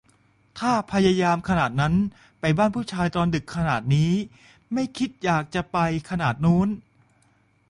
[0.59, 1.93] ถ้าพยายามขนาดนั้น
[2.39, 4.11] ไปบ้านผู้ชายตอนดึกขนาดนี้
[4.73, 4.83] ไม่
[5.23, 5.77] อยากจะคิดไป
[6.09, 6.67] ขนาดโน้น